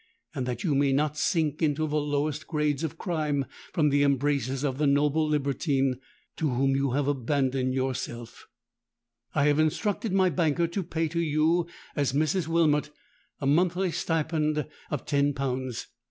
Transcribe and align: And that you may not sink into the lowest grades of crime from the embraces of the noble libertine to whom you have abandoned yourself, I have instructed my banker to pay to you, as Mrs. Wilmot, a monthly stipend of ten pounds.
And 0.33 0.47
that 0.47 0.63
you 0.63 0.73
may 0.73 0.91
not 0.91 1.15
sink 1.15 1.61
into 1.61 1.85
the 1.85 1.99
lowest 2.01 2.47
grades 2.47 2.83
of 2.83 2.97
crime 2.97 3.45
from 3.71 3.89
the 3.89 4.01
embraces 4.01 4.63
of 4.63 4.79
the 4.79 4.87
noble 4.87 5.27
libertine 5.29 5.99
to 6.37 6.49
whom 6.49 6.75
you 6.75 6.93
have 6.93 7.07
abandoned 7.07 7.75
yourself, 7.75 8.47
I 9.35 9.43
have 9.45 9.59
instructed 9.59 10.11
my 10.11 10.31
banker 10.31 10.65
to 10.65 10.81
pay 10.81 11.07
to 11.09 11.19
you, 11.19 11.67
as 11.95 12.13
Mrs. 12.13 12.47
Wilmot, 12.47 12.89
a 13.39 13.45
monthly 13.45 13.91
stipend 13.91 14.65
of 14.89 15.05
ten 15.05 15.33
pounds. 15.35 15.85